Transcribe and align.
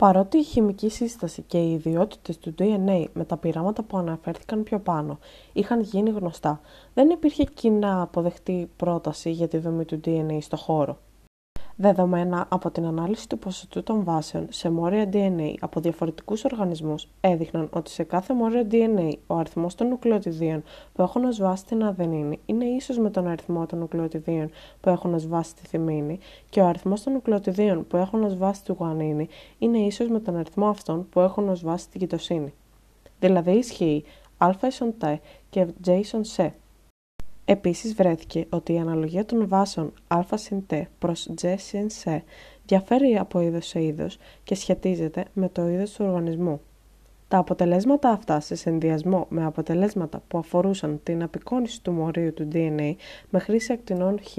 Παρότι 0.00 0.38
η 0.38 0.42
χημική 0.42 0.88
σύσταση 0.88 1.42
και 1.42 1.58
οι 1.58 1.72
ιδιότητες 1.72 2.38
του 2.38 2.54
DNA 2.58 3.04
με 3.12 3.24
τα 3.24 3.36
πειράματα 3.36 3.82
που 3.82 3.98
αναφέρθηκαν 3.98 4.62
πιο 4.62 4.78
πάνω 4.78 5.18
είχαν 5.52 5.80
γίνει 5.80 6.10
γνωστά, 6.10 6.60
δεν 6.94 7.10
υπήρχε 7.10 7.44
κοινά 7.44 8.02
αποδεκτή 8.02 8.70
πρόταση 8.76 9.30
για 9.30 9.48
τη 9.48 9.58
δομή 9.58 9.84
του 9.84 10.00
DNA 10.04 10.38
στο 10.40 10.56
χώρο. 10.56 10.98
Δεδομένα 11.82 12.46
από 12.48 12.70
την 12.70 12.84
ανάλυση 12.84 13.28
του 13.28 13.38
ποσοτού 13.38 13.82
των 13.82 14.04
βάσεων 14.04 14.46
σε 14.50 14.70
μόρια 14.70 15.08
DNA 15.12 15.54
από 15.60 15.80
διαφορετικούς 15.80 16.44
οργανισμούς 16.44 17.08
έδειχναν 17.20 17.68
ότι 17.72 17.90
σε 17.90 18.02
κάθε 18.02 18.34
μόρια 18.34 18.66
DNA 18.70 19.12
ο 19.26 19.34
αριθμός 19.34 19.74
των 19.74 19.88
νουκλεοτιδίων 19.88 20.62
που 20.92 21.02
έχουν 21.02 21.24
ως 21.24 21.38
βάση 21.38 21.64
την 21.64 21.84
αδενίνη 21.84 22.38
είναι 22.46 22.64
ίσο 22.64 23.00
με 23.00 23.10
τον 23.10 23.26
αριθμό 23.26 23.66
των 23.66 23.78
νουκλεοτιδίων 23.78 24.50
που 24.80 24.88
έχουν 24.88 25.14
ως 25.14 25.26
βάση 25.26 25.54
τη 25.54 25.66
θυμίνη 25.66 26.18
και 26.50 26.60
ο 26.60 26.66
αριθμός 26.66 27.02
των 27.02 27.12
νουκλεοτιδίων 27.12 27.86
που 27.86 27.96
έχουν 27.96 28.22
ως 28.22 28.36
βάση 28.36 28.64
τη 28.64 28.72
γουανίνη 28.72 29.28
είναι 29.58 29.78
ίσο 29.78 30.04
με 30.04 30.20
τον 30.20 30.36
αριθμό 30.36 30.68
αυτών 30.68 31.08
που 31.08 31.20
έχουν 31.20 31.48
ως 31.48 31.62
βάση 31.62 31.88
την 31.88 32.00
κοιτοσύνη. 32.00 32.54
Δηλαδή 33.20 33.50
ισχύει 33.50 34.04
α 34.38 34.50
ίσον 34.66 34.94
τ 34.98 35.04
και 35.50 35.66
j 35.86 35.88
ίσον 35.88 36.24
σε 36.24 36.54
Επίσης 37.50 37.94
βρέθηκε 37.94 38.46
ότι 38.50 38.72
η 38.72 38.78
αναλογία 38.78 39.24
των 39.24 39.48
βάσεων 39.48 39.92
α 40.08 40.24
συν 40.34 40.66
τ 40.66 40.72
προς 40.98 41.28
G 41.42 41.54
συν 41.58 41.90
σ 41.90 42.06
διαφέρει 42.66 43.18
από 43.18 43.40
είδος 43.40 43.66
σε 43.66 43.82
είδος 43.82 44.18
και 44.44 44.54
σχετίζεται 44.54 45.24
με 45.32 45.48
το 45.48 45.68
είδος 45.68 45.92
του 45.92 46.04
οργανισμού. 46.04 46.60
Τα 47.28 47.38
αποτελέσματα 47.38 48.10
αυτά 48.10 48.40
σε 48.40 48.54
συνδυασμό 48.54 49.26
με 49.28 49.44
αποτελέσματα 49.44 50.22
που 50.28 50.38
αφορούσαν 50.38 51.00
την 51.02 51.22
απεικόνιση 51.22 51.82
του 51.82 51.92
μορίου 51.92 52.34
του 52.34 52.48
DNA 52.52 52.94
με 53.30 53.38
χρήση 53.38 53.72
ακτινών 53.72 54.20
Χ 54.22 54.38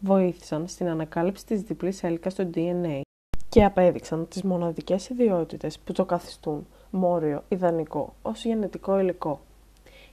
βοήθησαν 0.00 0.68
στην 0.68 0.88
ανακάλυψη 0.88 1.46
της 1.46 1.62
διπλής 1.62 2.02
έλικας 2.02 2.34
του 2.34 2.50
DNA 2.54 3.00
και 3.48 3.64
απέδειξαν 3.64 4.28
τις 4.28 4.42
μοναδικές 4.42 5.08
ιδιότητες 5.08 5.78
που 5.78 5.92
το 5.92 6.04
καθιστούν 6.04 6.66
μόριο 6.90 7.44
ιδανικό 7.48 8.14
ως 8.22 8.44
γενετικό 8.44 8.98
υλικό. 8.98 9.40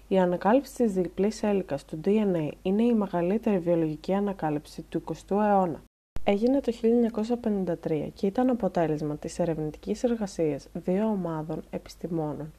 Η 0.07 0.19
ανακάλυψη 0.19 0.73
της 0.75 0.93
διπλής 0.93 1.43
έλικας 1.43 1.85
του 1.85 1.99
DNA 2.05 2.49
είναι 2.61 2.83
η 2.83 2.93
μεγαλύτερη 2.93 3.59
βιολογική 3.59 4.13
ανακάλυψη 4.13 4.81
του 4.81 5.03
20ου 5.07 5.37
αιώνα. 5.41 5.83
Έγινε 6.23 6.59
το 6.59 6.71
1953 7.85 8.07
και 8.13 8.27
ήταν 8.27 8.49
αποτέλεσμα 8.49 9.17
της 9.17 9.39
ερευνητικής 9.39 10.03
εργασίας 10.03 10.67
δύο 10.73 11.05
ομάδων 11.05 11.63
επιστημόνων, 11.69 12.51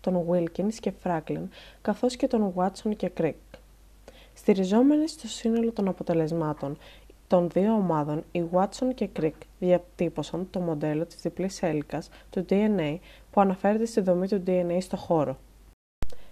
των 0.00 0.26
Wilkins 0.30 0.74
και 0.80 0.92
Franklin, 1.04 1.42
καθώς 1.82 2.16
και 2.16 2.26
των 2.26 2.52
Watson 2.56 2.96
και 2.96 3.10
Crick. 3.20 3.58
Στηριζόμενοι 4.34 5.08
στο 5.08 5.28
σύνολο 5.28 5.72
των 5.72 5.88
αποτελεσμάτων 5.88 6.78
των 7.26 7.48
δύο 7.50 7.72
ομάδων, 7.72 8.24
οι 8.32 8.44
Watson 8.52 8.94
και 8.94 9.08
Crick 9.20 9.38
διατύπωσαν 9.58 10.46
το 10.50 10.60
μοντέλο 10.60 11.06
της 11.06 11.20
διπλής 11.20 11.62
έλικας 11.62 12.08
του 12.30 12.44
DNA 12.48 12.96
που 13.30 13.40
αναφέρεται 13.40 13.84
στη 13.84 14.00
δομή 14.00 14.28
του 14.28 14.42
DNA 14.46 14.76
στο 14.80 14.96
χώρο. 14.96 15.38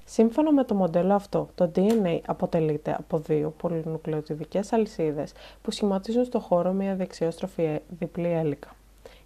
Σύμφωνα 0.05 0.53
με 0.53 0.65
το 0.65 0.75
μοντέλο 0.75 1.15
αυτό, 1.15 1.49
το 1.55 1.71
DNA 1.77 2.21
αποτελείται 2.27 2.97
από 2.99 3.19
δύο 3.19 3.55
πολυνουκλεοτιδικές 3.57 4.73
αλυσίδες 4.73 5.33
που 5.63 5.71
σχηματίζουν 5.71 6.25
στο 6.25 6.39
χώρο 6.39 6.73
μια 6.73 6.95
δεξιόστροφη 6.95 7.81
διπλή 7.99 8.29
έλικα. 8.29 8.75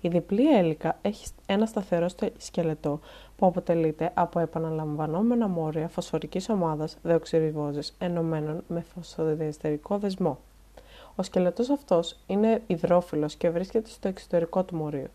Η 0.00 0.08
διπλή 0.08 0.56
έλικα 0.56 0.98
έχει 1.02 1.26
ένα 1.46 1.66
σταθερό 1.66 2.06
σκελετό 2.36 3.00
που 3.36 3.46
αποτελείται 3.46 4.10
από 4.14 4.38
επαναλαμβανόμενα 4.38 5.48
μόρια 5.48 5.88
φωσφορικής 5.88 6.48
ομάδας 6.48 6.96
δεοξυριβόζης 7.02 7.94
ενωμένων 7.98 8.64
με 8.68 8.84
φωσφοδιαστερικό 8.94 9.98
δεσμό. 9.98 10.38
Ο 11.14 11.22
σκελετός 11.22 11.70
αυτός 11.70 12.16
είναι 12.26 12.62
υδρόφιλος 12.66 13.34
και 13.34 13.50
βρίσκεται 13.50 13.88
στο 13.88 14.08
εξωτερικό 14.08 14.64
του 14.64 14.76
μορίου. 14.76 15.08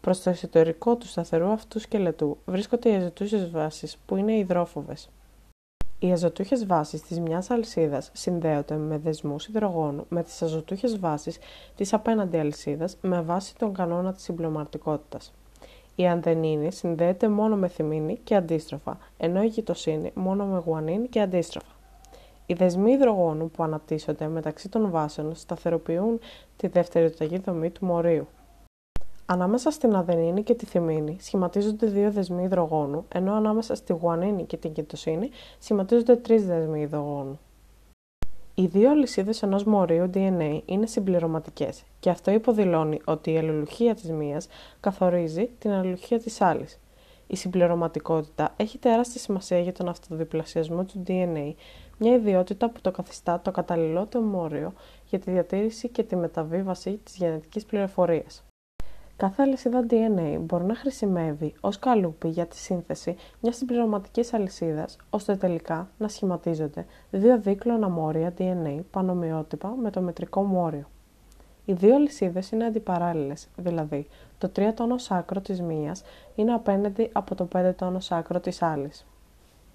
Προς 0.00 0.22
το 0.22 0.30
εσωτερικό 0.30 0.96
του 0.96 1.06
σταθερού 1.06 1.46
αυτού 1.46 1.78
σκελετού 1.78 2.38
βρίσκονται 2.44 2.90
οι 2.90 2.94
αζωτούχε 2.94 3.48
βάσεις, 3.52 3.96
που 4.06 4.16
είναι 4.16 4.36
υδρόφοβες. 4.36 5.08
Οι 5.98 6.12
αζωτούχες 6.12 6.66
βάσεις 6.66 7.02
της 7.02 7.20
μιας 7.20 7.50
αλυσίδας 7.50 8.10
συνδέονται 8.12 8.76
με 8.76 8.98
δεσμούς 8.98 9.46
υδρογόνου 9.46 10.04
με 10.08 10.22
τις 10.22 10.42
αζωτούχες 10.42 10.98
βάσεις 10.98 11.38
της 11.76 11.92
απέναντι 11.92 12.38
αλυσίδας 12.38 12.96
με 13.00 13.20
βάση 13.20 13.56
τον 13.56 13.74
κανόνα 13.74 14.12
της 14.12 14.22
συμπληρωματικότητας. 14.22 15.32
Η 15.94 16.06
ανθενίνη 16.06 16.72
συνδέεται 16.72 17.28
μόνο 17.28 17.56
με 17.56 17.68
θυμίνη 17.68 18.18
και 18.24 18.34
αντίστροφα, 18.34 18.98
ενώ 19.16 19.42
η 19.42 19.46
γητοσύνη 19.46 20.10
μόνο 20.14 20.46
με 20.46 20.62
γουανίνη 20.66 21.08
και 21.08 21.20
αντίστροφα. 21.20 21.72
Οι 22.46 22.54
δεσμοί 22.54 22.92
υδρογόνου 22.92 23.50
που 23.50 23.62
αναπτύσσονται 23.62 24.28
μεταξύ 24.28 24.68
των 24.68 24.90
βάσεων 24.90 25.34
σταθεροποιούν 25.34 26.20
τη 26.56 26.66
δεύτερη 26.66 27.14
δομή 27.44 27.70
του 27.70 27.86
μορίου. 27.86 28.26
Ανάμεσα 29.30 29.70
στην 29.70 29.94
αδενίνη 29.94 30.42
και 30.42 30.54
τη 30.54 30.66
θυμίνη 30.66 31.16
σχηματίζονται 31.20 31.86
δύο 31.86 32.10
δεσμοί 32.10 32.42
υδρογόνου, 32.42 33.04
ενώ 33.14 33.34
ανάμεσα 33.34 33.74
στη 33.74 33.92
γουανίνη 33.92 34.44
και 34.44 34.56
την 34.56 34.72
κοιτοσύνη 34.72 35.30
σχηματίζονται 35.58 36.16
τρεις 36.16 36.46
δεσμοί 36.46 36.80
υδρογόνου. 36.80 37.38
Οι 38.54 38.66
δύο 38.66 38.90
αλυσίδες 38.90 39.42
ενός 39.42 39.64
μορίου 39.64 40.10
DNA 40.14 40.60
είναι 40.64 40.86
συμπληρωματικές 40.86 41.82
και 42.00 42.10
αυτό 42.10 42.30
υποδηλώνει 42.30 43.00
ότι 43.04 43.32
η 43.32 43.38
αλληλουχία 43.38 43.94
της 43.94 44.10
μίας 44.10 44.48
καθορίζει 44.80 45.50
την 45.58 45.70
αλληλουχία 45.70 46.18
της 46.18 46.40
άλλης. 46.40 46.78
Η 47.26 47.36
συμπληρωματικότητα 47.36 48.54
έχει 48.56 48.78
τεράστια 48.78 49.20
σημασία 49.20 49.58
για 49.58 49.72
τον 49.72 49.88
αυτοδιπλασιασμό 49.88 50.84
του 50.84 51.02
DNA, 51.06 51.54
μια 51.98 52.14
ιδιότητα 52.14 52.70
που 52.70 52.80
το 52.80 52.90
καθιστά 52.90 53.40
το 53.40 53.50
καταλληλότερο 53.50 54.24
μόριο 54.24 54.72
για 55.06 55.18
τη 55.18 55.30
διατήρηση 55.30 55.88
και 55.88 56.02
τη 56.02 56.16
μεταβίβαση 56.16 57.00
της 57.04 57.16
γενετικής 57.16 57.64
πληροφορίας. 57.64 58.42
Κάθε 59.18 59.42
αλυσίδα 59.42 59.86
DNA 59.90 60.36
μπορεί 60.40 60.64
να 60.64 60.74
χρησιμεύει 60.74 61.54
ως 61.60 61.78
καλούπι 61.78 62.28
για 62.28 62.46
τη 62.46 62.56
σύνθεση 62.56 63.16
μιας 63.40 63.56
συμπληρωματικής 63.56 64.34
αλυσίδας, 64.34 64.96
ώστε 65.10 65.36
τελικά 65.36 65.88
να 65.98 66.08
σχηματίζονται 66.08 66.86
δύο 67.10 67.38
δίκλωνα 67.40 67.88
μόρια 67.88 68.34
DNA 68.38 68.80
πανομοιότυπα 68.90 69.68
με 69.68 69.90
το 69.90 70.00
μετρικό 70.00 70.42
μόριο. 70.42 70.88
Οι 71.64 71.72
δύο 71.72 71.94
αλυσίδες 71.94 72.50
είναι 72.50 72.64
αντιπαράλληλες, 72.64 73.48
δηλαδή 73.56 74.06
το 74.38 74.48
3 74.48 74.72
τόνος 74.74 75.10
άκρο 75.10 75.40
της 75.40 75.60
μίας 75.60 76.02
είναι 76.34 76.52
απέναντι 76.52 77.10
από 77.12 77.34
το 77.34 77.48
5 77.52 77.74
τόνος 77.76 78.12
άκρο 78.12 78.40
της 78.40 78.62
άλλης. 78.62 79.06